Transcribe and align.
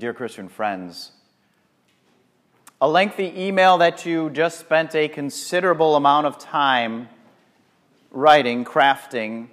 Dear 0.00 0.14
Christian 0.14 0.48
friends, 0.48 1.12
a 2.80 2.88
lengthy 2.88 3.34
email 3.36 3.76
that 3.76 4.06
you 4.06 4.30
just 4.30 4.58
spent 4.58 4.94
a 4.94 5.08
considerable 5.08 5.94
amount 5.94 6.26
of 6.26 6.38
time 6.38 7.10
writing, 8.10 8.64
crafting, 8.64 9.48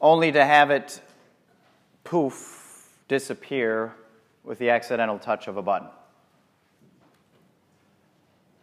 only 0.00 0.32
to 0.32 0.42
have 0.42 0.70
it 0.70 1.02
poof, 2.02 2.88
disappear 3.08 3.94
with 4.42 4.58
the 4.58 4.70
accidental 4.70 5.18
touch 5.18 5.48
of 5.48 5.58
a 5.58 5.62
button. 5.62 5.88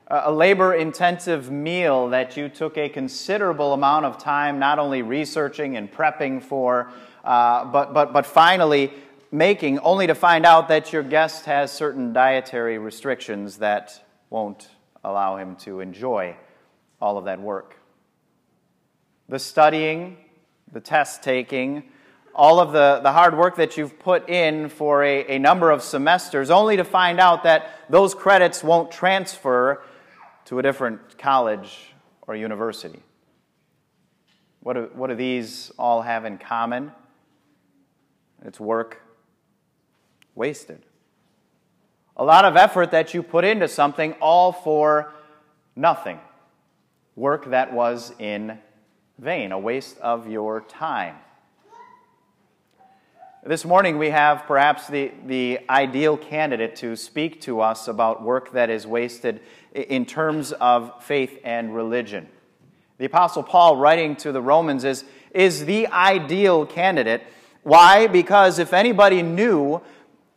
A 0.08 0.31
labor 0.31 0.73
intensive 0.73 1.52
meal 1.52 2.09
that 2.09 2.35
you 2.35 2.49
took 2.49 2.80
a 2.80 2.90
considerable 2.90 3.73
amount 3.73 4.08
of 4.08 4.17
time 4.17 4.58
not 4.58 4.80
only 4.80 5.03
researching 5.03 5.77
and 5.77 5.91
prepping 5.91 6.41
for, 6.41 6.91
uh, 7.23 7.66
but, 7.66 7.94
but, 7.94 8.12
but 8.12 8.26
finally 8.26 8.91
making, 9.31 9.79
only 9.79 10.07
to 10.07 10.15
find 10.15 10.45
out 10.45 10.67
that 10.70 10.93
your 10.93 11.03
guest 11.03 11.45
has 11.45 11.71
certain 11.71 12.13
dietary 12.13 12.77
restrictions 12.77 13.57
that 13.57 14.03
won't 14.29 14.70
allow 15.03 15.38
him 15.38 15.55
to 15.55 15.79
enjoy 15.79 16.35
all 17.01 17.17
of 17.17 17.25
that 17.25 17.39
work. 17.39 17.77
The 19.29 19.39
studying, 19.39 20.17
the 20.71 20.79
test 20.79 21.23
taking, 21.23 21.84
all 22.34 22.59
of 22.59 22.73
the, 22.73 22.99
the 23.01 23.11
hard 23.11 23.38
work 23.38 23.55
that 23.55 23.77
you've 23.77 23.98
put 23.99 24.29
in 24.29 24.70
for 24.70 25.03
a, 25.03 25.35
a 25.35 25.39
number 25.39 25.71
of 25.71 25.81
semesters, 25.81 26.49
only 26.49 26.77
to 26.77 26.84
find 26.84 27.20
out 27.20 27.43
that 27.43 27.70
those 27.89 28.13
credits 28.13 28.63
won't 28.63 28.91
transfer 28.91 29.82
to 30.45 30.60
a 30.60 30.62
different 30.62 31.17
college 31.17 31.93
or 32.27 32.35
university. 32.35 33.01
What 34.62 34.73
do, 34.73 34.89
what 34.93 35.07
do 35.07 35.15
these 35.15 35.71
all 35.77 36.01
have 36.01 36.26
in 36.26 36.37
common? 36.37 36.91
It's 38.43 38.60
work 38.60 39.01
wasted. 40.36 40.82
A 42.18 42.24
lot 42.24 42.46
of 42.46 42.55
effort 42.55 42.91
that 42.91 43.14
you 43.14 43.24
put 43.24 43.44
into 43.44 43.68
something, 43.68 44.14
all 44.22 44.52
for 44.52 45.12
nothing. 45.76 46.20
Work 47.16 47.50
that 47.52 47.74
was 47.74 48.14
in 48.20 48.60
vain, 49.18 49.52
a 49.52 49.60
waste 49.60 49.98
of 50.00 50.30
your 50.30 50.62
time. 50.62 51.16
This 53.46 53.63
morning, 53.63 53.98
we 53.98 54.10
have 54.10 54.46
perhaps 54.48 54.88
the, 54.88 55.12
the 55.28 55.60
ideal 55.70 56.18
candidate 56.18 56.76
to 56.78 56.96
speak 56.96 57.41
to 57.41 57.62
us 57.62 57.88
about 57.88 58.24
work 58.24 58.54
that 58.54 58.70
is 58.70 58.88
wasted 58.88 59.40
in 59.72 60.06
terms 60.06 60.52
of 60.54 61.04
faith 61.04 61.40
and 61.44 61.76
religion. 61.76 62.28
The 62.98 63.06
Apostle 63.06 63.44
Paul, 63.44 63.78
writing 63.78 64.16
to 64.18 64.31
the 64.31 64.41
Romans, 64.41 64.84
is, 64.84 65.06
is 65.31 65.66
the 65.66 65.88
ideal 65.88 66.66
candidate. 66.66 67.22
Why? 67.62 68.08
Because 68.08 68.58
if 68.58 68.74
anybody 68.74 69.22
knew 69.22 69.81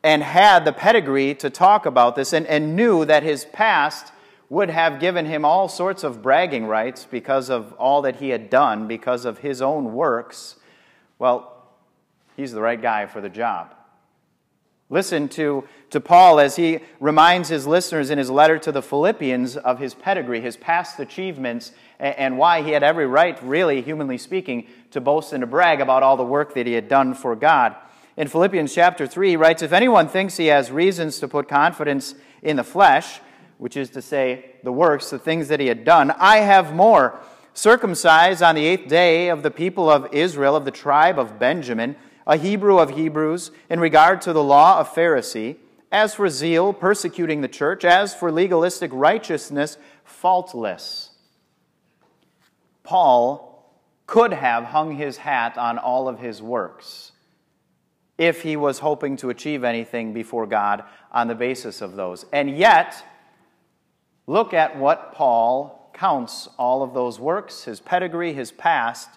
and 0.03 0.23
had 0.23 0.65
the 0.65 0.73
pedigree 0.73 1.35
to 1.35 1.51
talk 1.51 1.87
about 1.87 2.17
this 2.17 2.33
and, 2.33 2.47
and 2.47 2.77
knew 2.77 3.05
that 3.05 3.23
his 3.23 3.45
past 3.47 4.13
would 4.49 4.71
have 4.71 5.01
given 5.01 5.27
him 5.27 5.45
all 5.45 5.69
sorts 5.69 6.05
of 6.05 6.23
bragging 6.23 6.67
rights 6.67 7.07
because 7.11 7.51
of 7.51 7.73
all 7.75 8.03
that 8.03 8.17
he 8.17 8.31
had 8.31 8.49
done, 8.49 8.89
because 8.89 9.25
of 9.25 9.39
his 9.39 9.61
own 9.61 9.93
works, 9.93 10.57
well, 11.19 11.67
he's 12.37 12.53
the 12.53 12.61
right 12.61 12.81
guy 12.81 13.07
for 13.07 13.21
the 13.21 13.29
job. 13.29 13.75
Listen 14.91 15.29
to, 15.29 15.65
to 15.91 16.01
Paul 16.01 16.41
as 16.41 16.57
he 16.57 16.79
reminds 16.99 17.51
his 17.51 17.67
listeners 17.67 18.09
in 18.09 18.17
his 18.17 18.31
letter 18.31 18.59
to 18.59 18.73
the 18.73 18.81
Philippians 18.81 19.59
of 19.59 19.79
his 19.79 19.93
pedigree, 19.93 20.41
his 20.41 20.57
past 20.57 20.99
achievements, 20.99 21.73
and, 21.99 22.17
and 22.17 22.39
why 22.39 22.63
he 22.63 22.71
had 22.71 22.83
every 22.83 23.07
right, 23.07 23.39
really, 23.42 23.83
humanly 23.83 24.17
speaking, 24.17 24.67
to 24.92 25.01
boast 25.03 25.35
and 25.35 25.42
to 25.42 25.47
brag 25.47 25.83
about 25.83 26.03
all 26.03 26.17
the 26.17 26.25
work 26.25 26.55
that 26.55 26.67
he 26.67 26.73
had 26.73 26.89
done 26.89 27.13
for 27.13 27.37
God. 27.37 27.77
In 28.18 28.27
Philippians 28.27 28.74
chapter 28.74 29.06
3, 29.06 29.30
he 29.30 29.36
writes 29.36 29.62
If 29.62 29.73
anyone 29.73 30.08
thinks 30.08 30.36
he 30.36 30.46
has 30.46 30.73
reasons 30.73 31.20
to 31.20 31.29
put 31.29 31.48
confidence 31.48 32.17
in 32.42 32.56
the 32.56 32.64
flesh, 32.64 33.20
which 33.58 33.77
is 33.77 33.90
to 33.90 34.02
say, 34.02 34.56
the 34.64 34.73
works, 34.73 35.11
the 35.11 35.20
things 35.20 35.46
that 35.46 35.61
he 35.61 35.68
had 35.68 35.84
done, 35.84 36.11
I 36.11 36.39
have 36.39 36.74
more. 36.74 37.20
Circumcised 37.55 38.42
on 38.42 38.57
the 38.57 38.67
eighth 38.67 38.89
day 38.89 39.28
of 39.28 39.45
the 39.45 39.52
people 39.52 39.89
of 39.89 40.12
Israel, 40.12 40.57
of 40.57 40.64
the 40.64 40.73
tribe 40.73 41.17
of 41.17 41.39
Benjamin, 41.39 41.95
a 42.27 42.36
Hebrew 42.36 42.80
of 42.80 42.90
Hebrews, 42.90 43.52
in 43.70 43.78
regard 43.78 44.20
to 44.23 44.33
the 44.33 44.42
law, 44.42 44.80
a 44.80 44.84
Pharisee, 44.84 45.55
as 45.92 46.17
for 46.17 46.28
zeal, 46.28 46.73
persecuting 46.73 47.40
the 47.40 47.46
church, 47.46 47.84
as 47.84 48.17
for 48.17 48.33
legalistic 48.33 48.90
righteousness, 48.92 49.78
faultless. 50.02 51.11
Paul 52.83 53.73
could 54.08 54.33
have 54.33 54.64
hung 54.64 54.96
his 54.96 55.18
hat 55.18 55.57
on 55.57 55.78
all 55.78 56.08
of 56.08 56.18
his 56.18 56.42
works 56.42 57.12
if 58.18 58.42
he 58.42 58.56
was 58.56 58.80
hoping 58.80 59.17
to 59.17 59.30
achieve 59.30 59.62
anything 59.62 60.12
before 60.12 60.46
God 60.46 60.83
on 61.12 61.29
the 61.29 61.34
basis 61.34 61.80
of 61.80 61.95
those. 61.95 62.27
And 62.33 62.56
yet, 62.58 63.05
look 64.27 64.52
at 64.52 64.77
what 64.77 65.14
Paul 65.14 65.90
counts 65.95 66.48
all 66.58 66.83
of 66.83 66.95
those 66.95 67.18
works, 67.20 67.64
his 67.64 67.80
pedigree, 67.80 68.33
his 68.33 68.52
past, 68.52 69.08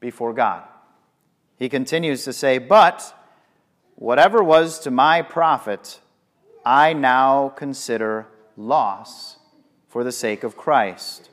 before 0.00 0.34
God. 0.34 0.62
He 1.58 1.68
continues 1.68 2.24
to 2.24 2.32
say, 2.32 2.58
But 2.58 3.14
whatever 3.94 4.42
was 4.42 4.78
to 4.80 4.90
my 4.90 5.22
profit, 5.22 6.00
I 6.64 6.92
now 6.92 7.48
consider 7.48 8.26
loss 8.56 9.38
for 9.88 10.04
the 10.04 10.12
sake 10.12 10.44
of 10.44 10.56
Christ. 10.56 11.30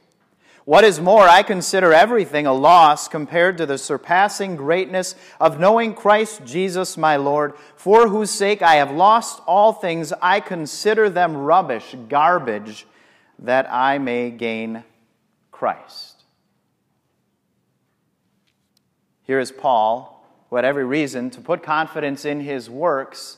What 0.65 0.85
is 0.85 1.01
more, 1.01 1.27
I 1.27 1.43
consider 1.43 1.91
everything 1.91 2.45
a 2.45 2.53
loss 2.53 3.09
compared 3.09 3.57
to 3.57 3.65
the 3.65 3.77
surpassing 3.77 4.55
greatness 4.55 5.13
of 5.39 5.59
knowing 5.59 5.93
Christ 5.93 6.45
Jesus 6.45 6.95
my 6.95 7.17
Lord, 7.17 7.53
for 7.75 8.07
whose 8.07 8.31
sake 8.31 8.61
I 8.61 8.75
have 8.75 8.91
lost 8.91 9.41
all 9.45 9.73
things. 9.73 10.13
I 10.21 10.39
consider 10.39 11.09
them 11.09 11.35
rubbish, 11.35 11.95
garbage, 12.07 12.85
that 13.39 13.69
I 13.69 13.97
may 13.97 14.31
gain 14.31 14.85
Christ. 15.51 16.23
Here 19.23 19.39
is 19.39 19.51
Paul 19.51 20.13
who 20.49 20.57
had 20.57 20.65
every 20.65 20.85
reason 20.85 21.29
to 21.31 21.41
put 21.41 21.63
confidence 21.63 22.25
in 22.25 22.39
his 22.39 22.69
works, 22.69 23.37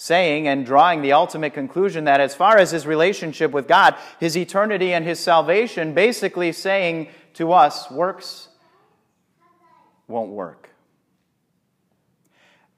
saying 0.00 0.46
and 0.46 0.64
drawing 0.64 1.02
the 1.02 1.12
ultimate 1.12 1.52
conclusion 1.52 2.04
that 2.04 2.20
as 2.20 2.32
far 2.32 2.56
as 2.56 2.70
his 2.70 2.86
relationship 2.86 3.50
with 3.50 3.66
God, 3.66 3.96
his 4.20 4.36
eternity 4.36 4.94
and 4.94 5.04
his 5.04 5.18
salvation, 5.18 5.92
basically 5.92 6.52
saying 6.52 7.08
to 7.34 7.52
us, 7.52 7.90
works 7.90 8.48
won't 10.06 10.30
work. 10.30 10.67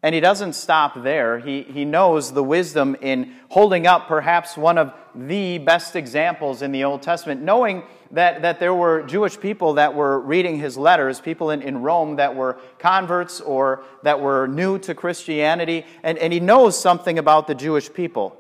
And 0.03 0.15
he 0.15 0.21
doesn't 0.21 0.55
stop 0.55 1.03
there. 1.03 1.38
He, 1.38 1.62
he 1.62 1.84
knows 1.84 2.33
the 2.33 2.43
wisdom 2.43 2.97
in 3.03 3.34
holding 3.50 3.87
up 3.87 4.09
perhaps 4.09 4.56
one 4.56 4.78
of 4.78 4.94
the 5.15 5.59
best 5.59 5.94
examples 5.94 6.62
in 6.62 6.72
the 6.72 6.84
Old 6.84 7.03
Testament, 7.03 7.43
knowing 7.43 7.83
that, 8.12 8.43
that 8.43 8.61
there 8.61 8.75
were 8.75 9.03
Jewish 9.03 9.38
people 9.38 9.75
that 9.75 9.94
were 9.94 10.19
reading 10.19 10.59
his 10.59 10.78
letters, 10.78 11.21
people 11.21 11.50
in, 11.50 11.61
in 11.61 11.83
Rome 11.83 12.16
that 12.16 12.34
were 12.34 12.59
converts 12.78 13.41
or 13.43 13.84
that 14.03 14.21
were 14.21 14.47
new 14.47 14.78
to 14.81 14.94
Christianity, 14.94 15.84
and, 16.03 16.17
and 16.17 16.32
he 16.32 16.41
knows 16.41 16.81
something 16.81 17.19
about 17.19 17.47
the 17.47 17.55
Jewish 17.55 17.93
people. 17.93 18.37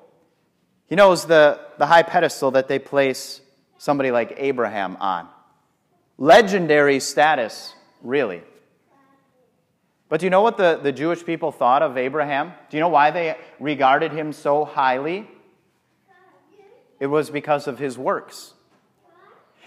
He 0.88 0.96
knows 0.96 1.26
the, 1.26 1.60
the 1.78 1.86
high 1.86 2.02
pedestal 2.02 2.52
that 2.52 2.68
they 2.68 2.78
place 2.78 3.42
somebody 3.76 4.10
like 4.10 4.34
Abraham 4.38 4.96
on. 4.96 5.28
Legendary 6.16 7.00
status, 7.00 7.74
really. 8.02 8.42
But 10.10 10.20
do 10.20 10.26
you 10.26 10.30
know 10.30 10.42
what 10.42 10.56
the, 10.56 10.78
the 10.82 10.92
Jewish 10.92 11.24
people 11.24 11.52
thought 11.52 11.82
of 11.82 11.96
Abraham? 11.96 12.52
Do 12.68 12.76
you 12.76 12.80
know 12.80 12.88
why 12.88 13.12
they 13.12 13.38
regarded 13.60 14.12
him 14.12 14.32
so 14.32 14.64
highly? 14.64 15.26
It 16.98 17.06
was 17.06 17.30
because 17.30 17.66
of 17.68 17.78
his 17.78 17.96
works. 17.96 18.52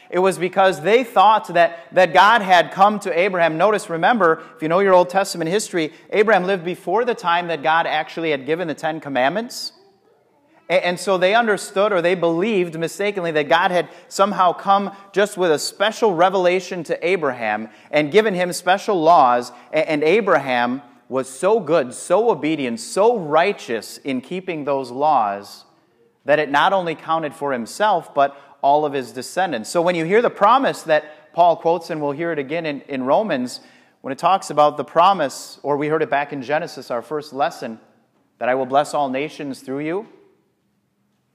It 0.10 0.20
was 0.20 0.38
because 0.38 0.82
they 0.82 1.06
thought 1.06 1.48
that, 1.54 1.80
that 1.94 2.14
God 2.14 2.42
had 2.42 2.72
come 2.72 3.00
to 3.00 3.18
Abraham. 3.18 3.58
Notice, 3.58 3.90
remember, 3.90 4.44
if 4.56 4.62
you 4.62 4.68
know 4.68 4.80
your 4.80 4.94
Old 4.94 5.10
Testament 5.10 5.50
history, 5.50 5.94
Abraham 6.12 6.44
lived 6.44 6.66
before 6.66 7.06
the 7.06 7.16
time 7.16 7.48
that 7.48 7.64
God 7.64 7.88
actually 7.88 8.32
had 8.32 8.46
given 8.46 8.68
the 8.68 8.76
Ten 8.76 9.00
Commandments. 9.00 9.72
And 10.70 10.98
so 10.98 11.18
they 11.18 11.36
understood 11.36 11.92
or 11.92 12.02
they 12.02 12.16
believed 12.16 12.80
mistakenly 12.80 13.32
that 13.32 13.50
God 13.50 13.72
had 13.72 13.90
somehow 14.08 14.54
come 14.54 14.96
just 15.12 15.38
with 15.38 15.52
a 15.52 15.60
special 15.60 16.16
revelation 16.16 16.84
to 16.86 17.06
Abraham 17.06 17.70
and 17.92 18.12
given 18.12 18.34
him 18.34 18.54
special 18.54 19.02
laws. 19.02 19.52
And 19.74 20.04
Abraham 20.04 20.82
was 21.10 21.30
so 21.30 21.60
good, 21.60 21.94
so 21.94 22.30
obedient, 22.30 22.80
so 22.80 23.18
righteous 23.18 23.98
in 24.00 24.22
keeping 24.22 24.64
those 24.64 24.90
laws 24.90 25.66
that 26.26 26.40
it 26.40 26.50
not 26.50 26.72
only 26.72 26.96
counted 26.96 27.36
for 27.36 27.52
himself, 27.52 28.14
but 28.14 28.38
all 28.62 28.86
of 28.86 28.94
his 28.94 29.12
descendants. 29.12 29.70
So 29.70 29.82
when 29.82 29.96
you 29.96 30.06
hear 30.06 30.22
the 30.22 30.30
promise 30.30 30.84
that 30.84 31.34
Paul 31.34 31.58
quotes, 31.58 31.90
and 31.90 32.02
we'll 32.02 32.14
hear 32.14 32.32
it 32.32 32.40
again 32.40 32.66
in, 32.66 32.82
in 32.82 33.04
Romans, 33.04 33.60
when 34.00 34.14
it 34.14 34.18
talks 34.18 34.50
about 34.50 34.78
the 34.78 34.86
promise, 34.86 35.60
or 35.62 35.76
we 35.76 35.88
heard 35.88 36.02
it 36.02 36.10
back 36.10 36.32
in 36.32 36.42
Genesis, 36.42 36.90
our 36.90 37.02
first 37.02 37.34
lesson, 37.34 37.80
that 38.40 38.48
I 38.48 38.56
will 38.56 38.66
bless 38.66 38.94
all 38.94 39.10
nations 39.10 39.60
through 39.60 39.80
you 39.80 40.08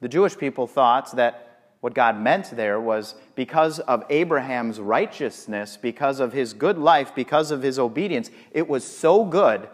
the 0.00 0.08
Jewish 0.08 0.36
people 0.36 0.66
thought 0.66 1.14
that 1.16 1.44
what 1.80 1.94
God 1.94 2.20
meant 2.20 2.50
there 2.56 2.80
was 2.80 3.14
because 3.34 3.78
of 3.80 4.04
Abraham's 4.10 4.80
righteousness, 4.80 5.76
because 5.80 6.18
of 6.20 6.32
his 6.32 6.52
good 6.52 6.78
life, 6.78 7.14
because 7.14 7.50
of 7.50 7.62
his 7.62 7.78
obedience, 7.78 8.30
it 8.50 8.68
was 8.68 8.84
so 8.84 9.24
good 9.24 9.68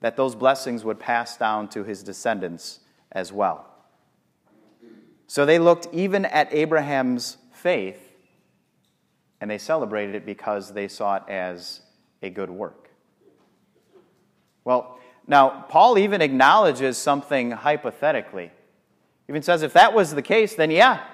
that 0.00 0.16
those 0.16 0.34
blessings 0.34 0.84
would 0.84 0.98
pass 0.98 1.36
down 1.36 1.68
to 1.68 1.84
his 1.84 2.02
descendants 2.02 2.80
as 3.12 3.32
well. 3.32 3.66
So 5.26 5.46
they 5.46 5.58
looked 5.58 5.86
even 5.92 6.24
at 6.24 6.52
Abraham's 6.52 7.36
faith 7.52 8.10
and 9.40 9.50
they 9.50 9.58
celebrated 9.58 10.14
it 10.14 10.26
because 10.26 10.72
they 10.72 10.88
saw 10.88 11.16
it 11.16 11.22
as 11.28 11.82
a 12.22 12.30
good 12.30 12.50
work. 12.50 12.90
Well, 14.64 14.98
now, 15.26 15.64
Paul 15.68 15.98
even 15.98 16.20
acknowledges 16.20 16.98
something 16.98 17.52
hypothetically. 17.52 18.50
Even 19.30 19.42
says 19.42 19.62
if 19.62 19.74
that 19.74 19.94
was 19.94 20.12
the 20.12 20.22
case, 20.22 20.56
then 20.56 20.72
yeah, 20.72 21.04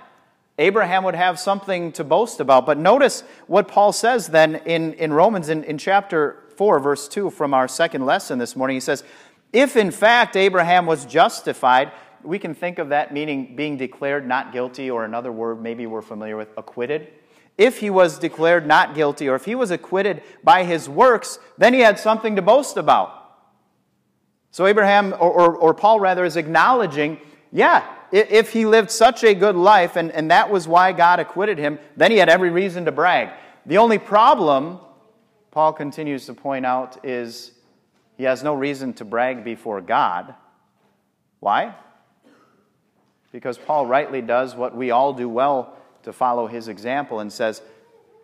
Abraham 0.59 1.05
would 1.05 1.15
have 1.15 1.39
something 1.39 1.93
to 1.93 2.03
boast 2.03 2.41
about. 2.41 2.65
But 2.65 2.79
notice 2.79 3.23
what 3.47 3.69
Paul 3.69 3.93
says 3.93 4.29
then 4.29 4.55
in, 4.65 4.95
in 4.95 5.13
Romans 5.13 5.51
in, 5.51 5.63
in 5.65 5.77
chapter 5.77 6.43
4, 6.57 6.81
verse 6.81 7.09
2, 7.09 7.29
from 7.29 7.53
our 7.53 7.69
second 7.69 8.07
lesson 8.07 8.39
this 8.39 8.57
morning. 8.57 8.77
He 8.77 8.81
says, 8.81 9.05
If 9.53 9.77
in 9.77 9.91
fact 9.91 10.35
Abraham 10.35 10.87
was 10.87 11.05
justified, 11.05 11.93
we 12.23 12.39
can 12.39 12.55
think 12.55 12.79
of 12.79 12.89
that 12.89 13.13
meaning 13.13 13.55
being 13.55 13.77
declared 13.77 14.27
not 14.27 14.51
guilty, 14.51 14.91
or 14.91 15.05
another 15.05 15.31
word 15.31 15.63
maybe 15.63 15.87
we're 15.87 16.01
familiar 16.01 16.39
with, 16.39 16.49
acquitted. 16.57 17.09
If 17.59 17.81
he 17.81 17.91
was 17.91 18.19
declared 18.19 18.67
not 18.67 18.95
guilty, 18.95 19.29
or 19.29 19.35
if 19.35 19.45
he 19.45 19.55
was 19.55 19.71
acquitted 19.71 20.23
by 20.43 20.65
his 20.65 20.89
works, 20.89 21.39
then 21.59 21.75
he 21.75 21.81
had 21.81 21.99
something 21.99 22.35
to 22.37 22.41
boast 22.41 22.79
about. 22.79 23.13
So 24.53 24.65
Abraham, 24.65 25.13
or, 25.13 25.31
or, 25.31 25.55
or 25.55 25.75
Paul 25.75 26.01
rather, 26.01 26.25
is 26.25 26.39
acknowledging, 26.39 27.21
yeah, 27.53 27.93
if 28.13 28.53
he 28.53 28.67
lived 28.67 28.91
such 28.91 29.25
a 29.25 29.35
good 29.35 29.57
life 29.57 29.97
and, 29.97 30.11
and 30.13 30.31
that 30.31 30.51
was 30.51 30.69
why 30.69 30.93
God 30.93 31.21
acquitted 31.21 31.59
him, 31.59 31.79
then 31.97 32.11
he 32.11 32.19
had 32.19 32.29
every 32.29 32.51
reason 32.51 32.85
to 32.85 32.93
brag. 32.93 33.31
The 33.67 33.79
only 33.79 33.99
problem, 33.99 34.79
Paul 35.51 35.73
continues 35.73 36.27
to 36.27 36.35
point 36.35 36.65
out, 36.65 37.05
is 37.05 37.53
he 38.17 38.25
has 38.25 38.43
no 38.43 38.55
reason 38.55 38.93
to 38.95 39.05
brag 39.05 39.45
before 39.45 39.81
God. 39.81 40.35
Why? 41.41 41.75
Because 43.33 43.59
Paul 43.59 43.87
rightly 43.87 44.23
does 44.23 44.55
what 44.55 44.75
we 44.75 44.91
all 44.91 45.13
do 45.13 45.29
well 45.29 45.77
to 46.05 46.13
follow 46.13 46.47
his 46.47 46.69
example 46.69 47.21
and 47.21 47.33
says, 47.33 47.61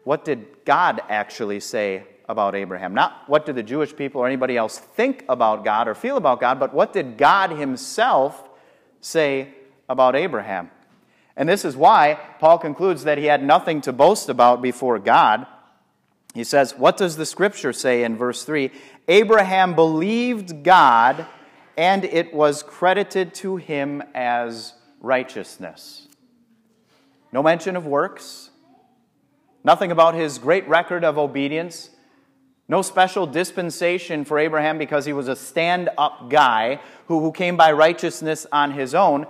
What 0.05 0.25
did 0.25 0.65
God 0.65 1.03
actually 1.09 1.61
say 1.61 2.05
about 2.29 2.55
Abraham? 2.55 2.95
Not 2.95 3.25
what 3.29 3.45
did 3.45 3.57
the 3.57 3.63
Jewish 3.63 3.95
people 3.95 4.21
or 4.23 4.27
anybody 4.27 4.57
else 4.57 4.79
think 4.79 5.25
about 5.29 5.65
God 5.65 5.89
or 5.89 5.95
feel 5.95 6.17
about 6.17 6.41
God, 6.41 6.59
but 6.59 6.73
what 6.73 6.93
did 6.93 7.19
God 7.19 7.51
himself 7.51 8.49
say 9.01 9.53
about 9.89 10.17
Abraham. 10.17 10.71
And 11.37 11.49
this 11.49 11.65
is 11.65 11.77
why 11.77 12.19
Paul 12.39 12.59
concludes 12.59 13.05
that 13.05 13.19
he 13.19 13.25
had 13.25 13.43
nothing 13.43 13.81
to 13.83 13.93
boast 13.93 14.29
about 14.29 14.61
before 14.61 14.99
God. 14.99 15.47
He 16.35 16.45
says, 16.45 16.77
What 16.77 16.97
does 16.97 17.17
the 17.17 17.27
scripture 17.27 17.73
say 17.73 18.05
in 18.05 18.17
verse 18.17 18.45
3? 18.45 18.71
Abraham 19.09 19.75
believed 19.75 20.63
God, 20.63 21.27
and 21.77 22.05
it 22.05 22.33
was 22.33 22.63
credited 22.63 23.35
to 23.37 23.57
him 23.57 24.03
as 24.15 24.75
righteousness. 25.01 26.07
No 27.33 27.43
mention 27.43 27.77
of 27.77 27.87
works, 27.87 28.51
nothing 29.65 29.91
about 29.91 30.15
his 30.15 30.39
great 30.39 30.69
record 30.69 31.03
of 31.03 31.17
obedience, 31.17 31.91
no 32.69 32.83
special 32.83 33.27
dispensation 33.27 34.25
for 34.25 34.39
Abraham 34.39 34.79
because 34.79 35.05
he 35.05 35.13
was 35.13 35.29
a 35.29 35.37
stand 35.37 35.91
up 35.99 36.31
guy 36.31 36.81
who, 37.07 37.21
who 37.21 37.33
came 37.33 37.57
by 37.57 37.73
righteousness 37.73 38.47
on 38.53 38.71
his 38.71 38.95
own. 38.95 39.27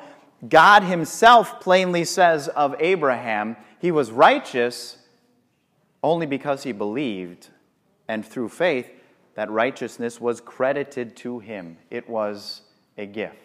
God 0.48 0.82
himself 0.82 1.60
plainly 1.60 2.04
says 2.04 2.48
of 2.48 2.74
Abraham, 2.80 3.56
he 3.80 3.90
was 3.90 4.10
righteous 4.10 4.98
only 6.02 6.26
because 6.26 6.64
he 6.64 6.72
believed, 6.72 7.48
and 8.08 8.26
through 8.26 8.48
faith, 8.48 8.90
that 9.34 9.50
righteousness 9.50 10.20
was 10.20 10.40
credited 10.40 11.16
to 11.16 11.38
him. 11.38 11.78
It 11.90 12.08
was 12.08 12.62
a 12.98 13.06
gift. 13.06 13.36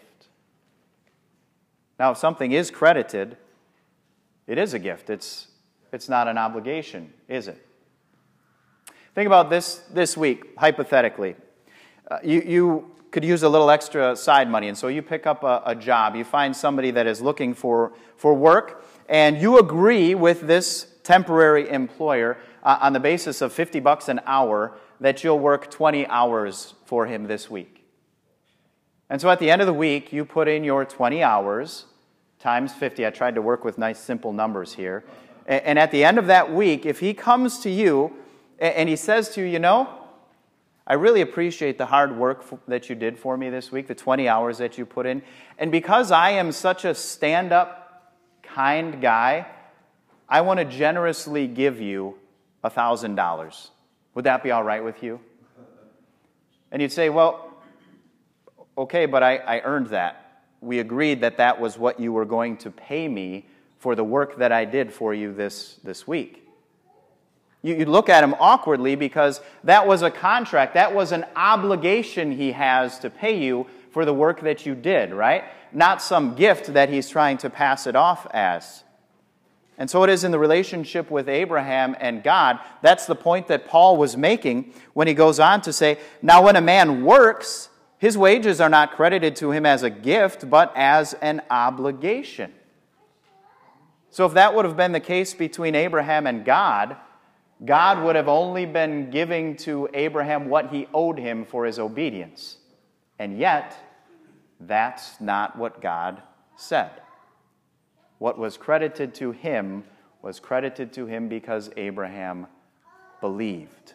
Now, 2.00 2.12
if 2.12 2.18
something 2.18 2.52
is 2.52 2.72
credited, 2.72 3.38
it 4.48 4.58
is 4.58 4.74
a 4.74 4.80
gift. 4.80 5.10
It's, 5.10 5.48
it's 5.94 6.10
not 6.10 6.28
an 6.28 6.38
obligation, 6.38 7.14
is 7.28 7.48
it? 7.48 7.64
Think 9.16 9.28
about 9.28 9.50
this 9.50 9.78
this 9.92 10.16
week, 10.16 10.56
hypothetically. 10.58 11.36
Uh, 12.10 12.20
you, 12.24 12.42
you 12.42 12.92
could 13.12 13.24
use 13.24 13.44
a 13.44 13.50
little 13.50 13.69
extra 13.69 14.15
side 14.15 14.50
money. 14.50 14.68
And 14.68 14.77
so 14.77 14.88
you 14.88 15.01
pick 15.01 15.25
up 15.25 15.44
a, 15.44 15.62
a, 15.65 15.75
job, 15.75 16.15
you 16.15 16.24
find 16.24 16.56
somebody 16.56 16.92
that 16.92 17.07
is 17.07 17.21
looking 17.21 17.54
for, 17.54 17.94
for 18.15 18.33
work, 18.33 18.86
and 19.07 19.38
you 19.42 19.57
agree 19.57 20.13
with 20.15 20.42
this 20.42 20.88
temporary 21.04 21.69
employer 21.69 22.38
uh, 22.63 22.80
on 22.81 22.94
the 22.94 23.00
basis 23.00 23.42
of 23.42 23.54
50 23.54 23.80
bucks 23.80 24.09
an 24.09 24.19
hour 24.25 24.77
that 25.00 25.24
you'll 25.24 25.39
work 25.39 25.71
20 25.71 26.06
hours 26.07 26.74
for 26.86 27.06
him 27.06 27.27
this 27.27 27.50
week. 27.50 27.86
And 29.09 29.21
so 29.21 29.30
at 29.30 29.39
the 29.39 29.50
end 29.50 29.62
of 29.62 29.68
the 29.68 29.74
week, 29.74 30.12
you 30.12 30.25
put 30.25 30.48
in 30.48 30.63
your 30.63 30.83
20 30.83 31.24
hours 31.24 31.86
times 32.39 32.74
50. 32.74 33.06
I 33.06 33.09
tried 33.09 33.36
to 33.36 33.42
work 33.42 33.63
with 33.63 33.77
nice 33.77 34.00
simple 34.00 34.33
numbers 34.33 34.74
here. 34.74 35.06
And 35.45 35.80
at 35.80 35.92
the 35.92 36.04
end 36.04 36.18
of 36.18 36.27
that 36.27 36.54
week, 36.54 36.86
if 36.86 37.00
he 37.00 37.13
comes 37.13 37.59
to 37.59 37.69
you 37.69 38.13
and 38.59 38.89
he 38.89 38.98
says 38.98 39.30
to 39.30 39.42
you, 39.42 39.48
you 39.48 39.59
know, 39.59 39.89
I 40.89 40.94
really 40.94 41.19
appreciate 41.19 41.78
the 41.78 41.86
hard 41.86 42.18
work 42.18 42.45
that 42.68 42.88
you 42.89 42.95
did 42.95 43.19
for 43.19 43.36
me 43.36 43.50
this 43.50 43.74
week, 43.74 43.88
the 43.88 43.95
20 43.95 44.30
hours 44.30 44.57
that 44.60 44.78
you 44.78 44.86
put 44.86 45.06
in. 45.06 45.22
And 45.57 45.69
because 45.69 46.12
I 46.12 46.31
am 46.31 46.54
such 46.54 46.86
a 46.86 46.95
stand 46.95 47.51
up, 47.51 48.16
kind 48.42 49.01
guy, 49.01 49.48
I 50.30 50.42
want 50.42 50.60
to 50.60 50.66
generously 50.66 51.45
give 51.45 51.81
you 51.81 52.16
$1,000. 52.63 53.69
Would 54.16 54.24
that 54.24 54.44
be 54.44 54.51
all 54.51 54.63
right 54.63 54.84
with 54.84 55.04
you? 55.04 55.19
And 56.72 56.81
you'd 56.81 56.94
say, 56.94 57.10
Well, 57.10 57.54
okay, 58.78 59.06
but 59.06 59.24
I, 59.24 59.38
I 59.38 59.60
earned 59.62 59.88
that. 59.88 60.44
We 60.62 60.80
agreed 60.80 61.22
that 61.22 61.38
that 61.38 61.60
was 61.60 61.78
what 61.78 62.00
you 62.00 62.13
were 62.13 62.25
going 62.25 62.57
to 62.57 62.72
pay 62.72 63.10
me 63.10 63.45
for 63.78 63.94
the 63.94 64.04
work 64.06 64.38
that 64.38 64.54
I 64.54 64.66
did 64.66 64.94
for 64.94 65.13
you 65.13 65.33
this, 65.33 65.80
this 65.83 66.07
week. 66.07 66.47
You, 67.62 67.75
would 67.77 67.89
look 67.89 68.09
at 68.09 68.24
him 68.24 68.36
awkwardly 68.39 68.95
because 68.95 69.42
that 69.63 69.88
was 69.88 70.01
a 70.01 70.12
contract, 70.12 70.75
that 70.75 70.94
was 70.94 71.12
an 71.12 71.25
obligation 71.36 72.31
he 72.31 72.51
has 72.51 73.00
to 73.00 73.09
pay 73.09 73.42
you 73.44 73.68
for 73.92 74.06
the 74.06 74.13
work 74.13 74.42
that 74.42 74.65
you 74.65 74.75
did, 74.75 75.12
right? 75.12 75.44
Not 75.74 76.01
some 76.01 76.36
gift 76.36 76.73
that 76.73 76.90
he's 76.90 77.09
trying 77.09 77.37
to 77.40 77.49
pass 77.49 77.87
it 77.87 77.95
off 77.95 78.28
as. 78.31 78.83
And 79.78 79.90
so 79.90 80.04
it 80.04 80.09
is 80.09 80.23
in 80.23 80.31
the 80.31 80.40
relationship 80.40 81.11
with 81.11 81.30
Abraham 81.30 81.95
and 81.99 82.23
God. 82.23 82.59
That's 82.81 83.06
the 83.06 83.16
point 83.16 83.47
that 83.47 83.68
Paul 83.68 83.97
was 83.97 84.18
making 84.18 84.73
when 84.94 85.07
he 85.07 85.14
goes 85.14 85.40
on 85.40 85.61
to 85.61 85.73
say, 85.73 85.99
Now, 86.21 86.44
when 86.44 86.56
a 86.56 86.61
man 86.61 87.04
works, 87.04 87.69
his 87.99 88.18
wages 88.18 88.59
are 88.59 88.69
not 88.69 88.94
credited 88.94 89.35
to 89.37 89.52
him 89.52 89.66
as 89.66 89.83
a 89.83 89.90
gift, 89.90 90.49
but 90.49 90.71
as 90.76 91.14
an 91.16 91.42
obligation. 91.49 92.54
So, 94.09 94.26
if 94.26 94.33
that 94.33 94.56
would 94.56 94.66
have 94.66 94.78
been 94.78 94.94
the 94.94 94.99
case 94.99 95.35
between 95.35 95.76
Abraham 95.76 96.26
and 96.26 96.44
God, 96.44 96.95
God 97.66 98.04
would 98.04 98.16
have 98.16 98.28
only 98.28 98.66
been 98.66 99.09
giving 99.09 99.56
to 99.57 99.90
Abraham 99.94 100.49
what 100.49 100.69
he 100.69 100.87
owed 100.94 101.18
him 101.18 101.44
for 101.44 101.66
his 101.66 101.80
obedience. 101.80 102.57
And 103.18 103.37
yet, 103.37 103.76
that's 104.59 105.19
not 105.19 105.57
what 105.57 105.81
God 105.81 106.21
said. 106.56 106.92
What 108.19 108.37
was 108.37 108.57
credited 108.57 109.14
to 109.16 109.31
him 109.31 109.83
was 110.21 110.40
credited 110.40 110.94
to 110.94 111.06
him 111.06 111.28
because 111.30 111.69
Abraham 111.78 112.47
believed. 113.21 113.94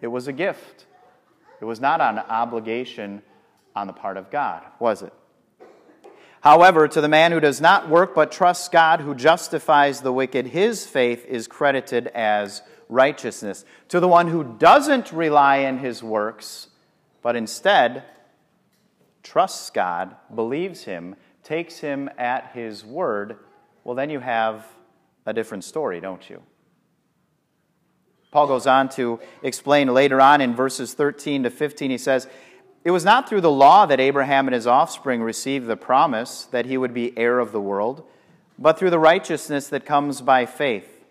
It 0.00 0.08
was 0.08 0.28
a 0.28 0.32
gift. 0.32 0.86
It 1.60 1.64
was 1.64 1.80
not 1.80 2.00
an 2.00 2.18
obligation 2.18 3.22
on 3.74 3.86
the 3.86 3.92
part 3.92 4.16
of 4.16 4.30
God, 4.30 4.62
was 4.78 5.02
it? 5.02 5.12
However, 6.46 6.86
to 6.86 7.00
the 7.00 7.08
man 7.08 7.32
who 7.32 7.40
does 7.40 7.60
not 7.60 7.88
work 7.88 8.14
but 8.14 8.30
trusts 8.30 8.68
God 8.68 9.00
who 9.00 9.16
justifies 9.16 10.00
the 10.00 10.12
wicked, 10.12 10.46
his 10.46 10.86
faith 10.86 11.26
is 11.26 11.48
credited 11.48 12.06
as 12.14 12.62
righteousness. 12.88 13.64
To 13.88 13.98
the 13.98 14.06
one 14.06 14.28
who 14.28 14.44
doesn't 14.44 15.10
rely 15.10 15.64
on 15.64 15.78
his 15.78 16.04
works, 16.04 16.68
but 17.20 17.34
instead 17.34 18.04
trusts 19.24 19.70
God, 19.70 20.14
believes 20.32 20.84
him, 20.84 21.16
takes 21.42 21.80
him 21.80 22.08
at 22.16 22.52
his 22.54 22.84
word, 22.84 23.38
well, 23.82 23.96
then 23.96 24.08
you 24.08 24.20
have 24.20 24.64
a 25.26 25.34
different 25.34 25.64
story, 25.64 25.98
don't 25.98 26.30
you? 26.30 26.40
Paul 28.30 28.46
goes 28.46 28.68
on 28.68 28.88
to 28.90 29.18
explain 29.42 29.92
later 29.92 30.20
on 30.20 30.40
in 30.40 30.54
verses 30.54 30.94
13 30.94 31.42
to 31.42 31.50
15. 31.50 31.90
He 31.90 31.98
says, 31.98 32.28
it 32.86 32.92
was 32.92 33.04
not 33.04 33.28
through 33.28 33.40
the 33.40 33.50
law 33.50 33.84
that 33.84 33.98
Abraham 33.98 34.46
and 34.46 34.54
his 34.54 34.68
offspring 34.68 35.20
received 35.20 35.66
the 35.66 35.76
promise 35.76 36.44
that 36.44 36.66
he 36.66 36.78
would 36.78 36.94
be 36.94 37.18
heir 37.18 37.40
of 37.40 37.50
the 37.50 37.60
world, 37.60 38.04
but 38.60 38.78
through 38.78 38.90
the 38.90 38.98
righteousness 39.00 39.66
that 39.70 39.84
comes 39.84 40.20
by 40.20 40.46
faith. 40.46 41.04